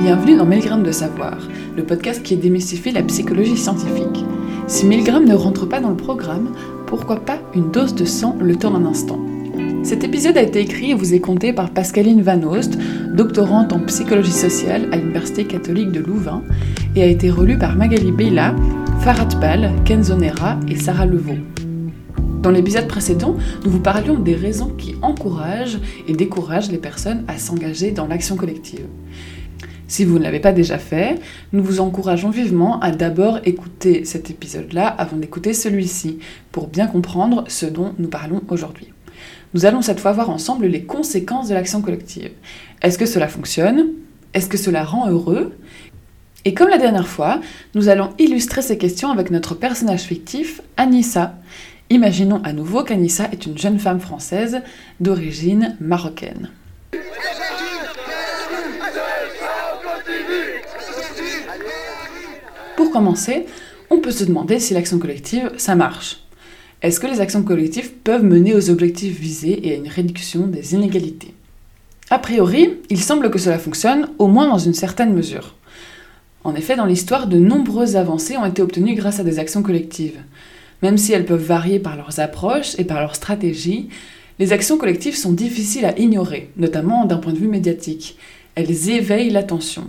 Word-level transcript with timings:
Bienvenue 0.00 0.36
dans 0.36 0.46
1000 0.46 0.60
grammes 0.60 0.82
de 0.84 0.92
savoir, 0.92 1.36
le 1.76 1.82
podcast 1.82 2.22
qui 2.22 2.36
démystifie 2.36 2.92
la 2.92 3.02
psychologie 3.02 3.56
scientifique. 3.56 4.24
Si 4.68 4.86
1000 4.86 5.02
grammes 5.02 5.24
ne 5.24 5.34
rentre 5.34 5.66
pas 5.66 5.80
dans 5.80 5.90
le 5.90 5.96
programme, 5.96 6.50
pourquoi 6.86 7.16
pas 7.16 7.38
une 7.52 7.72
dose 7.72 7.96
de 7.96 8.04
sang 8.04 8.36
le 8.40 8.54
temps 8.54 8.70
d'un 8.70 8.86
instant? 8.86 9.18
Cet 9.82 10.04
épisode 10.04 10.36
a 10.36 10.42
été 10.42 10.60
écrit 10.60 10.92
et 10.92 10.94
vous 10.94 11.14
est 11.14 11.20
conté 11.20 11.52
par 11.52 11.70
Pascaline 11.70 12.22
Van 12.22 12.40
Oost, 12.44 12.78
doctorante 13.12 13.72
en 13.72 13.80
psychologie 13.80 14.30
sociale 14.30 14.88
à 14.92 14.96
l'Université 14.96 15.44
catholique 15.44 15.90
de 15.90 16.00
Louvain, 16.00 16.44
et 16.94 17.02
a 17.02 17.06
été 17.06 17.28
relu 17.28 17.58
par 17.58 17.74
Magali 17.76 18.12
Bella, 18.12 18.54
Farad 19.00 19.38
Bal, 19.40 19.72
Kenzo 19.84 20.14
Nera 20.14 20.60
et 20.68 20.76
Sarah 20.76 21.06
Levaux. 21.06 21.42
Dans 22.40 22.50
l'épisode 22.50 22.86
précédent, 22.86 23.36
nous 23.64 23.70
vous 23.72 23.80
parlions 23.80 24.14
des 24.14 24.36
raisons 24.36 24.70
qui 24.78 24.94
encouragent 25.02 25.80
et 26.06 26.12
découragent 26.12 26.70
les 26.70 26.78
personnes 26.78 27.24
à 27.26 27.36
s'engager 27.36 27.90
dans 27.90 28.06
l'action 28.06 28.36
collective. 28.36 28.86
Si 29.88 30.04
vous 30.04 30.18
ne 30.18 30.24
l'avez 30.24 30.38
pas 30.38 30.52
déjà 30.52 30.76
fait, 30.76 31.18
nous 31.52 31.64
vous 31.64 31.80
encourageons 31.80 32.28
vivement 32.28 32.78
à 32.80 32.90
d'abord 32.90 33.40
écouter 33.44 34.04
cet 34.04 34.30
épisode-là 34.30 34.86
avant 34.86 35.16
d'écouter 35.16 35.54
celui-ci, 35.54 36.18
pour 36.52 36.68
bien 36.68 36.86
comprendre 36.86 37.44
ce 37.48 37.64
dont 37.64 37.94
nous 37.98 38.08
parlons 38.08 38.42
aujourd'hui. 38.48 38.92
Nous 39.54 39.64
allons 39.64 39.80
cette 39.80 40.00
fois 40.00 40.12
voir 40.12 40.28
ensemble 40.28 40.66
les 40.66 40.84
conséquences 40.84 41.48
de 41.48 41.54
l'action 41.54 41.80
collective. 41.80 42.30
Est-ce 42.82 42.98
que 42.98 43.06
cela 43.06 43.28
fonctionne? 43.28 43.86
Est-ce 44.34 44.50
que 44.50 44.58
cela 44.58 44.84
rend 44.84 45.08
heureux? 45.08 45.56
Et 46.44 46.52
comme 46.52 46.68
la 46.68 46.78
dernière 46.78 47.08
fois, 47.08 47.40
nous 47.74 47.88
allons 47.88 48.10
illustrer 48.18 48.60
ces 48.60 48.76
questions 48.76 49.10
avec 49.10 49.30
notre 49.30 49.54
personnage 49.54 50.02
fictif, 50.02 50.60
Anissa. 50.76 51.34
Imaginons 51.88 52.42
à 52.44 52.52
nouveau 52.52 52.84
qu'Anissa 52.84 53.28
est 53.32 53.46
une 53.46 53.56
jeune 53.56 53.78
femme 53.78 54.00
française 54.00 54.60
d'origine 55.00 55.76
marocaine. 55.80 56.50
Pour 62.78 62.92
commencer, 62.92 63.44
on 63.90 63.98
peut 63.98 64.12
se 64.12 64.22
demander 64.22 64.60
si 64.60 64.72
l'action 64.72 65.00
collective, 65.00 65.50
ça 65.56 65.74
marche. 65.74 66.20
Est-ce 66.80 67.00
que 67.00 67.08
les 67.08 67.20
actions 67.20 67.42
collectives 67.42 67.90
peuvent 68.04 68.22
mener 68.22 68.54
aux 68.54 68.70
objectifs 68.70 69.18
visés 69.18 69.66
et 69.66 69.72
à 69.72 69.74
une 69.74 69.88
réduction 69.88 70.46
des 70.46 70.74
inégalités? 70.74 71.34
A 72.08 72.20
priori, 72.20 72.76
il 72.88 73.00
semble 73.00 73.32
que 73.32 73.38
cela 73.40 73.58
fonctionne, 73.58 74.10
au 74.20 74.28
moins 74.28 74.48
dans 74.48 74.58
une 74.58 74.74
certaine 74.74 75.12
mesure. 75.12 75.56
En 76.44 76.54
effet, 76.54 76.76
dans 76.76 76.84
l'histoire, 76.84 77.26
de 77.26 77.40
nombreuses 77.40 77.96
avancées 77.96 78.36
ont 78.36 78.46
été 78.46 78.62
obtenues 78.62 78.94
grâce 78.94 79.18
à 79.18 79.24
des 79.24 79.40
actions 79.40 79.64
collectives. 79.64 80.20
Même 80.80 80.98
si 80.98 81.12
elles 81.12 81.26
peuvent 81.26 81.44
varier 81.44 81.80
par 81.80 81.96
leurs 81.96 82.20
approches 82.20 82.78
et 82.78 82.84
par 82.84 83.00
leurs 83.00 83.16
stratégies, 83.16 83.88
les 84.38 84.52
actions 84.52 84.78
collectives 84.78 85.16
sont 85.16 85.32
difficiles 85.32 85.84
à 85.84 85.98
ignorer, 85.98 86.52
notamment 86.56 87.06
d'un 87.06 87.18
point 87.18 87.32
de 87.32 87.38
vue 87.38 87.48
médiatique. 87.48 88.16
Elles 88.54 88.88
éveillent 88.88 89.30
l'attention. 89.30 89.88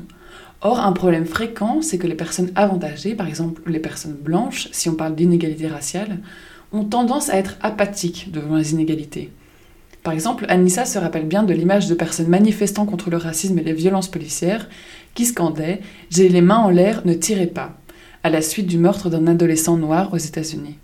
Or, 0.61 0.79
un 0.79 0.91
problème 0.91 1.25
fréquent, 1.25 1.81
c'est 1.81 1.97
que 1.97 2.07
les 2.07 2.15
personnes 2.15 2.52
avantagées, 2.55 3.15
par 3.15 3.27
exemple 3.27 3.61
les 3.65 3.79
personnes 3.79 4.17
blanches, 4.19 4.67
si 4.71 4.89
on 4.89 4.95
parle 4.95 5.16
d'inégalité 5.16 5.67
raciale, 5.67 6.19
ont 6.73 6.83
tendance 6.83 7.29
à 7.29 7.38
être 7.38 7.57
apathiques 7.61 8.29
devant 8.31 8.57
les 8.57 8.73
inégalités. 8.73 9.31
Par 10.03 10.13
exemple, 10.13 10.45
Anissa 10.49 10.85
se 10.85 10.99
rappelle 10.99 11.25
bien 11.25 11.43
de 11.43 11.53
l'image 11.53 11.88
de 11.88 11.95
personnes 11.95 12.27
manifestant 12.27 12.85
contre 12.85 13.09
le 13.09 13.17
racisme 13.17 13.59
et 13.59 13.63
les 13.63 13.73
violences 13.73 14.09
policières 14.09 14.69
qui 15.13 15.25
scandaient 15.25 15.81
J'ai 16.09 16.29
les 16.29 16.41
mains 16.41 16.57
en 16.57 16.69
l'air, 16.69 17.01
ne 17.05 17.13
tirez 17.13 17.47
pas 17.47 17.77
à 18.23 18.29
la 18.29 18.41
suite 18.41 18.67
du 18.67 18.77
meurtre 18.77 19.09
d'un 19.09 19.27
adolescent 19.27 19.77
noir 19.77 20.13
aux 20.13 20.17
États-Unis. 20.17 20.77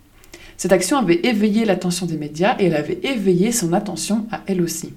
Cette 0.56 0.72
action 0.72 0.96
avait 0.96 1.20
éveillé 1.22 1.66
l'attention 1.66 2.06
des 2.06 2.16
médias 2.16 2.56
et 2.58 2.66
elle 2.66 2.76
avait 2.76 3.00
éveillé 3.02 3.52
son 3.52 3.74
attention 3.74 4.26
à 4.32 4.40
elle 4.46 4.62
aussi. 4.62 4.94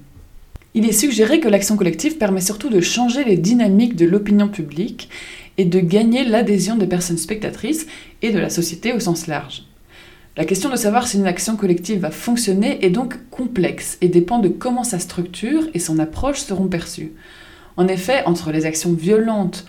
Il 0.75 0.85
est 0.85 0.91
suggéré 0.91 1.39
que 1.39 1.47
l'action 1.47 1.77
collective 1.77 2.17
permet 2.17 2.41
surtout 2.41 2.69
de 2.69 2.79
changer 2.79 3.23
les 3.23 3.37
dynamiques 3.37 3.95
de 3.95 4.05
l'opinion 4.05 4.47
publique 4.47 5.09
et 5.57 5.65
de 5.65 5.79
gagner 5.79 6.23
l'adhésion 6.23 6.75
des 6.75 6.85
personnes 6.85 7.17
spectatrices 7.17 7.87
et 8.21 8.31
de 8.31 8.39
la 8.39 8.49
société 8.49 8.93
au 8.93 8.99
sens 8.99 9.27
large. 9.27 9.63
La 10.37 10.45
question 10.45 10.69
de 10.69 10.75
savoir 10.75 11.07
si 11.07 11.17
une 11.17 11.27
action 11.27 11.57
collective 11.57 11.99
va 11.99 12.11
fonctionner 12.11 12.85
est 12.85 12.91
donc 12.91 13.17
complexe 13.31 13.97
et 14.01 14.07
dépend 14.07 14.39
de 14.39 14.47
comment 14.47 14.83
sa 14.83 14.99
structure 14.99 15.63
et 15.73 15.79
son 15.79 15.99
approche 15.99 16.39
seront 16.39 16.67
perçues. 16.67 17.13
En 17.75 17.87
effet, 17.87 18.23
entre 18.25 18.51
les 18.51 18.65
actions 18.65 18.93
violentes, 18.93 19.65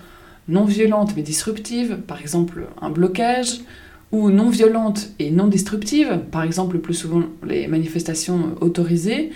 non 0.48 0.64
violentes 0.64 1.14
mais 1.16 1.22
disruptives, 1.22 1.98
par 2.06 2.20
exemple 2.20 2.66
un 2.82 2.90
blocage, 2.90 3.60
ou 4.12 4.30
non 4.30 4.50
violentes 4.50 5.10
et 5.18 5.30
non 5.30 5.46
disruptives, 5.46 6.20
par 6.30 6.42
exemple 6.42 6.74
le 6.74 6.82
plus 6.82 6.94
souvent 6.94 7.22
les 7.44 7.68
manifestations 7.68 8.56
autorisées, 8.60 9.30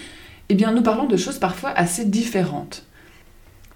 eh 0.49 0.55
bien 0.55 0.73
nous 0.73 0.83
parlons 0.83 1.07
de 1.07 1.17
choses 1.17 1.39
parfois 1.39 1.71
assez 1.71 2.05
différentes. 2.05 2.85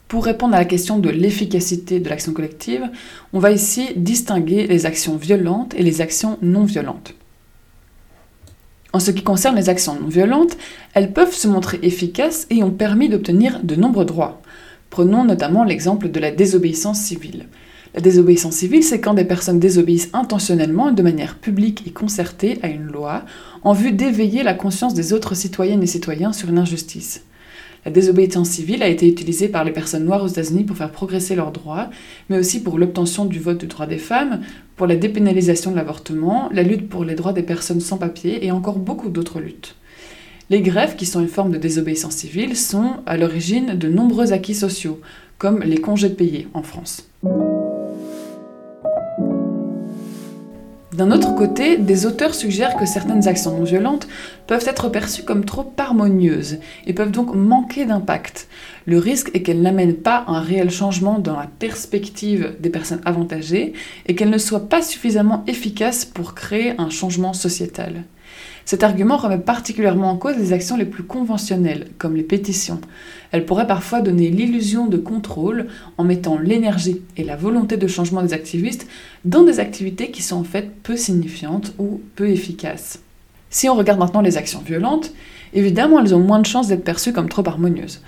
Pour 0.09 0.25
répondre 0.25 0.55
à 0.55 0.59
la 0.59 0.65
question 0.65 0.99
de 0.99 1.11
l'efficacité 1.11 2.01
de 2.01 2.09
l'action 2.09 2.33
collective, 2.33 2.89
on 3.33 3.39
va 3.39 3.51
ici 3.51 3.91
distinguer 3.97 4.67
les 4.67 4.87
actions 4.87 5.17
violentes 5.17 5.75
et 5.75 5.83
les 5.83 6.01
actions 6.01 6.39
non 6.41 6.65
violentes. 6.65 7.15
En 8.95 9.01
ce 9.01 9.11
qui 9.11 9.23
concerne 9.23 9.57
les 9.57 9.69
actions 9.69 10.01
non 10.01 10.09
violentes, 10.09 10.57
elles 10.95 11.13
peuvent 11.13 11.35
se 11.35 11.47
montrer 11.47 11.79
efficaces 11.83 12.47
et 12.49 12.63
ont 12.63 12.71
permis 12.71 13.11
d'obtenir 13.11 13.63
de 13.63 13.75
nombreux 13.75 14.07
droits. 14.07 14.41
Prenons 14.89 15.25
notamment 15.25 15.65
l'exemple 15.65 16.11
de 16.11 16.21
la 16.21 16.31
désobéissance 16.31 17.01
civile. 17.01 17.47
La 17.99 18.03
désobéissance 18.03 18.55
civile, 18.55 18.85
c'est 18.85 19.01
quand 19.01 19.15
des 19.15 19.25
personnes 19.25 19.59
désobéissent 19.59 20.11
intentionnellement 20.13 20.93
de 20.93 21.03
manière 21.03 21.35
publique 21.35 21.83
et 21.85 21.91
concertée 21.91 22.61
à 22.63 22.69
une 22.69 22.87
loi 22.87 23.25
en 23.65 23.73
vue 23.73 23.91
d'éveiller 23.91 24.45
la 24.45 24.55
conscience 24.55 24.95
des 24.95 25.13
autres 25.13 25.35
citoyennes 25.35 25.83
et 25.83 25.89
citoyens 25.89 26.33
sur 26.33 26.49
une 26.49 26.59
injustice. 26.59 27.25
La 27.85 27.91
désobéissance 27.91 28.51
civile 28.51 28.85
a 28.85 28.89
été 28.89 29.09
utilisée 29.09 29.49
par 29.49 29.65
les 29.65 29.73
personnes 29.73 30.05
noires 30.05 30.23
aux 30.23 30.29
États-Unis 30.29 30.63
pour 30.63 30.77
faire 30.77 30.93
progresser 30.93 31.35
leurs 31.35 31.51
droits, 31.51 31.91
mais 32.31 32.39
aussi 32.39 32.63
pour 32.63 32.79
l'obtention 32.79 33.25
du 33.25 33.41
vote 33.41 33.59
du 33.59 33.67
droit 33.67 33.89
des 33.89 33.99
femmes, 33.99 34.43
pour 34.77 34.87
la 34.87 34.95
dépénalisation 34.95 35.73
de 35.73 35.77
l'avortement, 35.77 36.51
la 36.53 36.63
lutte 36.63 36.89
pour 36.89 37.05
les 37.05 37.17
droits 37.17 37.33
des 37.33 37.43
personnes 37.43 37.81
sans 37.81 37.99
papier 37.99 38.47
et 38.47 38.53
encore 38.53 38.79
beaucoup 38.79 39.09
d'autres 39.09 39.41
luttes. 39.41 39.75
Les 40.51 40.61
grèves, 40.61 40.95
qui 40.95 41.05
sont 41.05 41.21
une 41.21 41.27
forme 41.27 41.51
de 41.51 41.59
désobéissance 41.59 42.15
civile, 42.15 42.57
sont 42.57 42.99
à 43.07 43.17
l'origine 43.17 43.75
de 43.75 43.89
nombreux 43.89 44.33
acquis 44.33 44.55
sociaux, 44.55 45.01
comme 45.37 45.65
les 45.65 45.81
congés 45.81 46.11
payés 46.11 46.47
en 46.55 46.63
France. 46.63 47.08
D'un 50.95 51.11
autre 51.11 51.35
côté, 51.35 51.77
des 51.77 52.07
auteurs 52.07 52.35
suggèrent 52.35 52.77
que 52.77 52.87
certaines 52.87 53.29
actions 53.29 53.53
non 53.59 53.65
violentes 53.65 54.09
peuvent 54.47 54.67
être 54.67 54.89
perçues 54.89 55.23
comme 55.23 55.45
trop 55.45 55.71
harmonieuses 55.77 56.61
et 56.87 56.95
peuvent 56.95 57.11
donc 57.11 57.35
manquer 57.35 57.85
d'impact. 57.85 58.49
Le 58.87 58.97
risque 58.97 59.31
est 59.35 59.43
qu'elles 59.43 59.61
n'amènent 59.61 59.97
pas 59.97 60.25
un 60.29 60.41
réel 60.41 60.71
changement 60.71 61.19
dans 61.19 61.37
la 61.37 61.47
perspective 61.47 62.57
des 62.61 62.71
personnes 62.71 63.03
avantagées 63.05 63.75
et 64.07 64.15
qu'elles 64.15 64.31
ne 64.31 64.39
soient 64.39 64.71
pas 64.71 64.81
suffisamment 64.81 65.45
efficaces 65.47 66.07
pour 66.07 66.35
créer 66.35 66.73
un 66.79 66.89
changement 66.89 67.35
sociétal. 67.35 68.05
Cet 68.65 68.83
argument 68.83 69.17
remet 69.17 69.39
particulièrement 69.39 70.11
en 70.11 70.17
cause 70.17 70.37
les 70.37 70.53
actions 70.53 70.77
les 70.77 70.85
plus 70.85 71.03
conventionnelles, 71.03 71.89
comme 71.97 72.17
les 72.17 72.23
pétitions. 72.23 72.81
Elles 73.33 73.47
pourraient 73.47 73.67
parfois 73.67 74.03
donner 74.03 74.29
l'illusion 74.29 74.87
de 74.87 74.99
contrôle 74.99 75.69
en 75.97 76.05
mettant 76.05 76.39
l'énergie 76.39 77.01
et 77.17 77.25
la 77.25 77.37
volonté 77.37 77.77
de 77.77 77.87
changement 77.87 78.23
des 78.23 78.35
activistes 78.35 78.87
dans 79.25 79.43
des 79.43 79.59
activités 79.61 80.11
qui 80.11 80.23
sont 80.23 80.37
en 80.37 80.45
fait 80.45 80.71
peu 80.83 80.97
signifiantes 80.97 81.73
ou 81.79 82.03
peu 82.15 82.29
efficaces. 82.29 83.01
Si 83.51 83.69
on 83.69 83.75
regarde 83.75 83.99
maintenant 83.99 84.21
les 84.21 84.37
actions 84.37 84.61
violentes, 84.61 85.13
évidemment 85.55 86.01
elles 86.01 86.15
ont 86.15 86.21
moins 86.21 86.41
de 86.41 86.47
chances 86.47 86.69
d'être 86.69 86.85
perçues 86.85 87.15
comme 87.15 87.31
trop 87.31 87.49
harmonieuses. 87.49 88.03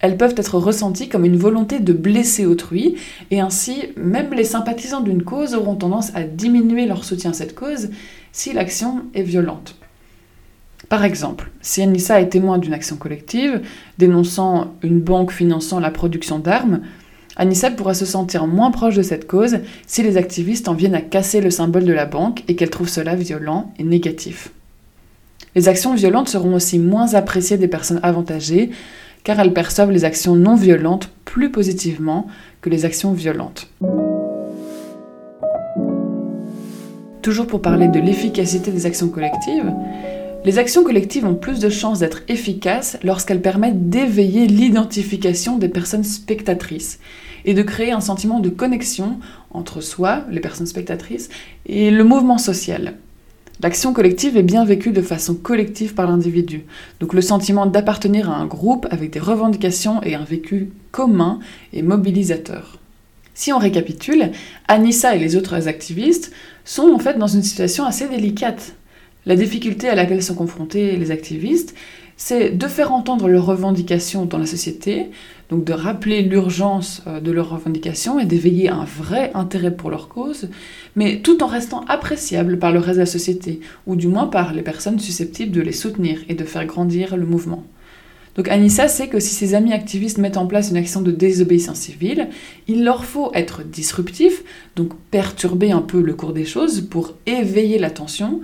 Elles 0.00 0.16
peuvent 0.16 0.34
être 0.36 0.58
ressenties 0.58 1.08
comme 1.08 1.24
une 1.24 1.36
volonté 1.36 1.80
de 1.80 1.92
blesser 1.92 2.46
autrui, 2.46 2.96
et 3.30 3.40
ainsi 3.40 3.88
même 3.96 4.32
les 4.32 4.44
sympathisants 4.44 5.00
d'une 5.00 5.24
cause 5.24 5.54
auront 5.54 5.74
tendance 5.74 6.14
à 6.14 6.22
diminuer 6.22 6.86
leur 6.86 7.04
soutien 7.04 7.32
à 7.32 7.34
cette 7.34 7.54
cause 7.54 7.90
si 8.38 8.52
l'action 8.52 9.02
est 9.14 9.22
violente. 9.22 9.74
Par 10.88 11.04
exemple, 11.04 11.50
si 11.60 11.82
Anissa 11.82 12.20
est 12.20 12.28
témoin 12.28 12.58
d'une 12.58 12.72
action 12.72 12.94
collective 12.94 13.62
dénonçant 13.98 14.74
une 14.84 15.00
banque 15.00 15.32
finançant 15.32 15.80
la 15.80 15.90
production 15.90 16.38
d'armes, 16.38 16.82
Anissa 17.34 17.72
pourra 17.72 17.94
se 17.94 18.06
sentir 18.06 18.46
moins 18.46 18.70
proche 18.70 18.94
de 18.94 19.02
cette 19.02 19.26
cause 19.26 19.58
si 19.88 20.04
les 20.04 20.16
activistes 20.16 20.68
en 20.68 20.74
viennent 20.74 20.94
à 20.94 21.00
casser 21.00 21.40
le 21.40 21.50
symbole 21.50 21.84
de 21.84 21.92
la 21.92 22.06
banque 22.06 22.44
et 22.46 22.54
qu'elle 22.54 22.70
trouve 22.70 22.88
cela 22.88 23.16
violent 23.16 23.72
et 23.76 23.82
négatif. 23.82 24.52
Les 25.56 25.68
actions 25.68 25.96
violentes 25.96 26.28
seront 26.28 26.54
aussi 26.54 26.78
moins 26.78 27.14
appréciées 27.14 27.58
des 27.58 27.66
personnes 27.66 28.00
avantagées 28.04 28.70
car 29.24 29.40
elles 29.40 29.52
perçoivent 29.52 29.90
les 29.90 30.04
actions 30.04 30.36
non 30.36 30.54
violentes 30.54 31.10
plus 31.24 31.50
positivement 31.50 32.28
que 32.60 32.70
les 32.70 32.84
actions 32.84 33.12
violentes. 33.12 33.68
Toujours 37.22 37.46
pour 37.46 37.62
parler 37.62 37.88
de 37.88 37.98
l'efficacité 37.98 38.70
des 38.70 38.86
actions 38.86 39.08
collectives, 39.08 39.72
les 40.44 40.58
actions 40.58 40.84
collectives 40.84 41.26
ont 41.26 41.34
plus 41.34 41.58
de 41.58 41.68
chances 41.68 41.98
d'être 41.98 42.22
efficaces 42.28 42.96
lorsqu'elles 43.02 43.42
permettent 43.42 43.90
d'éveiller 43.90 44.46
l'identification 44.46 45.58
des 45.58 45.68
personnes 45.68 46.04
spectatrices 46.04 47.00
et 47.44 47.54
de 47.54 47.62
créer 47.62 47.90
un 47.90 48.00
sentiment 48.00 48.38
de 48.38 48.48
connexion 48.48 49.18
entre 49.50 49.80
soi, 49.80 50.24
les 50.30 50.40
personnes 50.40 50.66
spectatrices, 50.66 51.28
et 51.66 51.90
le 51.90 52.04
mouvement 52.04 52.38
social. 52.38 52.94
L'action 53.60 53.92
collective 53.92 54.36
est 54.36 54.44
bien 54.44 54.64
vécue 54.64 54.92
de 54.92 55.02
façon 55.02 55.34
collective 55.34 55.94
par 55.94 56.06
l'individu. 56.06 56.64
Donc 57.00 57.12
le 57.12 57.20
sentiment 57.20 57.66
d'appartenir 57.66 58.30
à 58.30 58.36
un 58.36 58.46
groupe 58.46 58.86
avec 58.90 59.10
des 59.10 59.18
revendications 59.18 60.00
et 60.04 60.14
un 60.14 60.22
vécu 60.22 60.70
commun 60.92 61.40
est 61.72 61.82
mobilisateur. 61.82 62.78
Si 63.38 63.52
on 63.52 63.58
récapitule, 63.58 64.32
Anissa 64.66 65.14
et 65.14 65.20
les 65.20 65.36
autres 65.36 65.68
activistes 65.68 66.32
sont 66.64 66.92
en 66.92 66.98
fait 66.98 67.18
dans 67.18 67.28
une 67.28 67.44
situation 67.44 67.84
assez 67.84 68.08
délicate. 68.08 68.74
La 69.26 69.36
difficulté 69.36 69.88
à 69.88 69.94
laquelle 69.94 70.24
sont 70.24 70.34
confrontés 70.34 70.96
les 70.96 71.12
activistes, 71.12 71.72
c'est 72.16 72.50
de 72.50 72.66
faire 72.66 72.92
entendre 72.92 73.28
leurs 73.28 73.46
revendications 73.46 74.24
dans 74.24 74.38
la 74.38 74.46
société, 74.46 75.10
donc 75.50 75.62
de 75.62 75.72
rappeler 75.72 76.22
l'urgence 76.22 77.04
euh, 77.06 77.20
de 77.20 77.30
leurs 77.30 77.50
revendications 77.50 78.18
et 78.18 78.24
d'éveiller 78.24 78.70
un 78.70 78.84
vrai 78.84 79.30
intérêt 79.34 79.70
pour 79.70 79.90
leur 79.90 80.08
cause, 80.08 80.48
mais 80.96 81.20
tout 81.20 81.40
en 81.44 81.46
restant 81.46 81.84
appréciable 81.86 82.58
par 82.58 82.72
le 82.72 82.80
reste 82.80 82.96
de 82.96 83.02
la 83.02 83.06
société, 83.06 83.60
ou 83.86 83.94
du 83.94 84.08
moins 84.08 84.26
par 84.26 84.52
les 84.52 84.62
personnes 84.62 84.98
susceptibles 84.98 85.52
de 85.52 85.62
les 85.62 85.70
soutenir 85.70 86.18
et 86.28 86.34
de 86.34 86.42
faire 86.42 86.66
grandir 86.66 87.16
le 87.16 87.24
mouvement. 87.24 87.62
Donc 88.38 88.48
Anissa 88.50 88.86
sait 88.86 89.08
que 89.08 89.18
si 89.18 89.34
ses 89.34 89.56
amis 89.56 89.72
activistes 89.72 90.18
mettent 90.18 90.36
en 90.36 90.46
place 90.46 90.70
une 90.70 90.76
action 90.76 91.02
de 91.02 91.10
désobéissance 91.10 91.80
civile, 91.80 92.28
il 92.68 92.84
leur 92.84 93.04
faut 93.04 93.32
être 93.34 93.64
disruptif, 93.64 94.44
donc 94.76 94.94
perturber 95.10 95.72
un 95.72 95.82
peu 95.82 96.00
le 96.00 96.14
cours 96.14 96.32
des 96.32 96.44
choses 96.44 96.82
pour 96.82 97.14
éveiller 97.26 97.80
l'attention, 97.80 98.40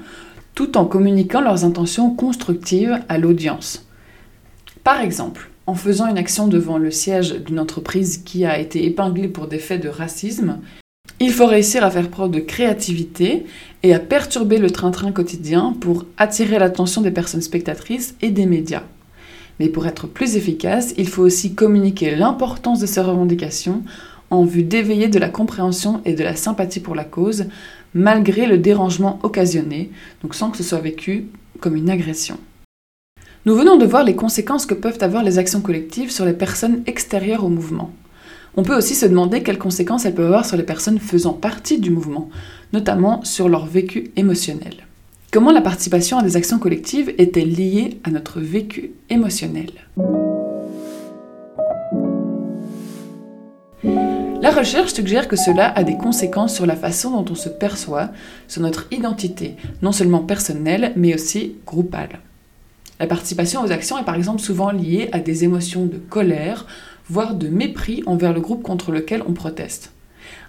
tout 0.56 0.76
en 0.76 0.85
communiquant 0.85 1.41
leurs 1.41 1.64
intentions 1.64 2.11
constructives 2.11 2.99
à 3.08 3.19
l'audience. 3.19 3.87
Par 4.82 5.00
exemple, 5.00 5.49
en 5.69 5.76
faisant 5.76 6.08
une 6.08 6.19
action 6.19 6.49
devant 6.49 6.76
le 6.76 6.91
siège 6.91 7.32
d'une 7.32 7.61
entreprise 7.61 8.19
qui 8.19 8.44
a 8.44 8.58
été 8.58 8.85
épinglée 8.85 9.29
pour 9.29 9.46
des 9.46 9.61
faits 9.61 9.81
de 9.81 9.88
racisme, 9.88 10.58
il 11.20 11.32
faut 11.32 11.46
réussir 11.46 11.85
à 11.85 11.91
faire 11.93 12.11
preuve 12.11 12.32
de 12.32 12.41
créativité 12.41 13.46
et 13.85 13.94
à 13.94 14.00
perturber 14.00 14.58
le 14.58 14.70
train-train 14.70 15.12
quotidien 15.12 15.73
pour 15.81 16.05
attirer 16.19 16.58
l'attention 16.58 17.00
des 17.00 17.12
personnes 17.12 17.43
spectatrices 17.43 18.17
et 18.23 18.32
des 18.32 18.46
médias. 18.46 18.82
Mais 19.60 19.68
pour 19.68 19.86
être 19.86 20.06
plus 20.06 20.36
efficace, 20.36 20.94
il 20.98 21.08
faut 21.08 21.22
aussi 21.22 21.54
communiquer 21.54 22.14
l'importance 22.14 22.80
de 22.80 22.86
ces 22.86 23.00
revendications 23.00 23.82
en 24.30 24.44
vue 24.44 24.64
d'éveiller 24.64 25.08
de 25.08 25.18
la 25.18 25.28
compréhension 25.28 26.00
et 26.04 26.14
de 26.14 26.24
la 26.24 26.34
sympathie 26.34 26.80
pour 26.80 26.94
la 26.94 27.04
cause, 27.04 27.46
malgré 27.94 28.46
le 28.46 28.58
dérangement 28.58 29.18
occasionné, 29.22 29.90
donc 30.22 30.34
sans 30.34 30.50
que 30.50 30.56
ce 30.56 30.64
soit 30.64 30.80
vécu 30.80 31.26
comme 31.60 31.76
une 31.76 31.90
agression. 31.90 32.38
Nous 33.46 33.54
venons 33.54 33.76
de 33.76 33.86
voir 33.86 34.04
les 34.04 34.16
conséquences 34.16 34.66
que 34.66 34.74
peuvent 34.74 34.98
avoir 35.02 35.22
les 35.22 35.38
actions 35.38 35.60
collectives 35.60 36.10
sur 36.10 36.24
les 36.24 36.32
personnes 36.32 36.82
extérieures 36.86 37.44
au 37.44 37.50
mouvement. 37.50 37.92
On 38.56 38.62
peut 38.62 38.76
aussi 38.76 38.94
se 38.94 39.06
demander 39.06 39.42
quelles 39.42 39.58
conséquences 39.58 40.04
elles 40.04 40.14
peuvent 40.14 40.26
avoir 40.26 40.46
sur 40.46 40.56
les 40.56 40.62
personnes 40.62 40.98
faisant 40.98 41.32
partie 41.32 41.78
du 41.78 41.90
mouvement, 41.90 42.30
notamment 42.72 43.22
sur 43.24 43.48
leur 43.48 43.66
vécu 43.66 44.12
émotionnel. 44.16 44.86
Comment 45.34 45.50
la 45.50 45.62
participation 45.62 46.16
à 46.16 46.22
des 46.22 46.36
actions 46.36 46.60
collectives 46.60 47.12
est-elle 47.19 47.52
liée 47.52 47.98
à 48.04 48.10
notre 48.12 48.38
vécu 48.38 48.92
émotionnel? 49.10 49.72
La 53.82 54.52
recherche 54.52 54.92
suggère 54.92 55.26
que 55.26 55.34
cela 55.34 55.72
a 55.76 55.82
des 55.82 55.96
conséquences 55.96 56.54
sur 56.54 56.66
la 56.66 56.76
façon 56.76 57.10
dont 57.10 57.32
on 57.32 57.34
se 57.34 57.48
perçoit, 57.48 58.10
sur 58.46 58.62
notre 58.62 58.86
identité, 58.92 59.56
non 59.82 59.90
seulement 59.90 60.20
personnelle, 60.20 60.92
mais 60.94 61.16
aussi 61.16 61.56
groupale. 61.66 62.20
La 63.00 63.08
participation 63.08 63.64
aux 63.64 63.72
actions 63.72 63.98
est 63.98 64.04
par 64.04 64.14
exemple 64.14 64.40
souvent 64.40 64.70
liée 64.70 65.08
à 65.10 65.19
des 65.19 65.42
émotions 65.42 65.86
de 65.86 65.98
colère, 65.98 66.64
voire 67.10 67.34
de 67.34 67.48
mépris 67.48 68.04
envers 68.06 68.32
le 68.32 68.40
groupe 68.40 68.62
contre 68.62 68.92
lequel 68.92 69.25
on 69.26 69.32
proteste. 69.32 69.94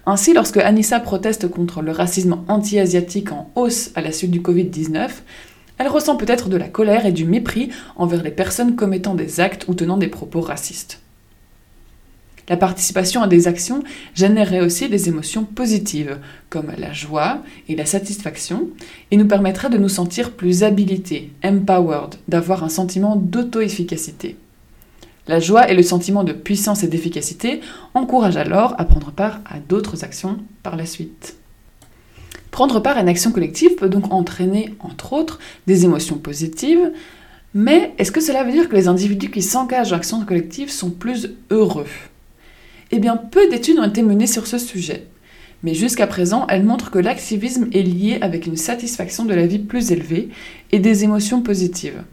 Ainsi, 0.06 0.32
lorsque 0.32 0.58
Anissa 0.58 1.00
proteste 1.00 1.48
contre 1.48 1.82
le 1.82 1.92
racisme 1.92 2.38
anti-asiatique 2.48 3.32
en 3.32 3.50
hausse 3.54 3.90
à 3.94 4.00
la 4.00 4.12
suite 4.12 4.30
du 4.30 4.40
Covid-19, 4.40 5.08
elle 5.78 5.88
ressent 5.88 6.16
peut-être 6.16 6.48
de 6.48 6.56
la 6.56 6.68
colère 6.68 7.06
et 7.06 7.12
du 7.12 7.24
mépris 7.24 7.70
envers 7.96 8.22
les 8.22 8.30
personnes 8.30 8.76
commettant 8.76 9.14
des 9.14 9.40
actes 9.40 9.66
ou 9.68 9.74
tenant 9.74 9.96
des 9.96 10.08
propos 10.08 10.40
racistes. 10.40 11.00
La 12.48 12.56
participation 12.56 13.22
à 13.22 13.26
des 13.26 13.48
actions 13.48 13.82
générerait 14.14 14.60
aussi 14.60 14.88
des 14.88 15.08
émotions 15.08 15.44
positives, 15.44 16.18
comme 16.48 16.72
la 16.78 16.92
joie 16.92 17.42
et 17.68 17.74
la 17.74 17.86
satisfaction, 17.86 18.68
et 19.10 19.16
nous 19.16 19.26
permettrait 19.26 19.68
de 19.68 19.78
nous 19.78 19.88
sentir 19.88 20.30
plus 20.30 20.62
habilités, 20.62 21.32
empowered, 21.44 22.14
d'avoir 22.28 22.62
un 22.62 22.68
sentiment 22.68 23.16
d'auto-efficacité. 23.16 24.36
La 25.28 25.40
joie 25.40 25.68
et 25.68 25.74
le 25.74 25.82
sentiment 25.82 26.22
de 26.22 26.32
puissance 26.32 26.84
et 26.84 26.88
d'efficacité 26.88 27.60
encouragent 27.94 28.36
alors 28.36 28.74
à 28.78 28.84
prendre 28.84 29.10
part 29.10 29.40
à 29.44 29.58
d'autres 29.58 30.04
actions 30.04 30.38
par 30.62 30.76
la 30.76 30.86
suite. 30.86 31.36
Prendre 32.52 32.80
part 32.80 32.96
à 32.96 33.00
une 33.00 33.08
action 33.08 33.32
collective 33.32 33.74
peut 33.74 33.88
donc 33.88 34.12
entraîner, 34.12 34.74
entre 34.80 35.12
autres, 35.12 35.40
des 35.66 35.84
émotions 35.84 36.16
positives, 36.16 36.92
mais 37.54 37.92
est-ce 37.98 38.12
que 38.12 38.20
cela 38.20 38.44
veut 38.44 38.52
dire 38.52 38.68
que 38.68 38.76
les 38.76 38.86
individus 38.86 39.30
qui 39.30 39.42
s'engagent 39.42 39.92
en 39.92 39.96
action 39.96 40.24
collective 40.24 40.70
sont 40.70 40.90
plus 40.90 41.34
heureux? 41.50 41.86
Eh 42.92 42.98
bien, 42.98 43.16
peu 43.16 43.48
d'études 43.48 43.78
ont 43.78 43.88
été 43.88 44.02
menées 44.02 44.26
sur 44.26 44.46
ce 44.46 44.58
sujet. 44.58 45.06
Mais 45.62 45.74
jusqu'à 45.74 46.06
présent, 46.06 46.46
elles 46.48 46.64
montrent 46.64 46.90
que 46.90 46.98
l'activisme 46.98 47.68
est 47.72 47.82
lié 47.82 48.18
avec 48.20 48.46
une 48.46 48.56
satisfaction 48.56 49.24
de 49.24 49.34
la 49.34 49.46
vie 49.46 49.58
plus 49.58 49.90
élevée 49.90 50.28
et 50.70 50.78
des 50.78 51.02
émotions 51.02 51.42
positives. 51.42 52.04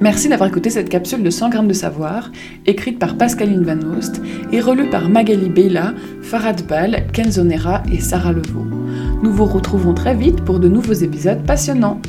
Merci 0.00 0.28
d'avoir 0.28 0.48
écouté 0.48 0.70
cette 0.70 0.88
capsule 0.88 1.22
de 1.22 1.30
100 1.30 1.50
grammes 1.50 1.68
de 1.68 1.72
savoir, 1.72 2.32
écrite 2.66 2.98
par 2.98 3.16
Pascaline 3.16 3.62
Van 3.62 3.78
Oost 3.96 4.20
et 4.52 4.60
relue 4.60 4.90
par 4.90 5.08
Magali 5.08 5.48
Beyla, 5.48 5.94
Farad 6.20 6.66
Bal, 6.66 7.06
Kenzonera 7.12 7.84
et 7.92 8.00
Sarah 8.00 8.32
Levaux. 8.32 8.66
Nous 9.22 9.32
vous 9.32 9.46
retrouvons 9.46 9.94
très 9.94 10.14
vite 10.14 10.44
pour 10.44 10.60
de 10.60 10.68
nouveaux 10.68 10.92
épisodes 10.92 11.42
passionnants. 11.44 12.00